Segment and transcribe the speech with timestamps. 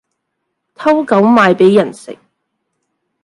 [0.73, 2.17] 偷狗賣畀人食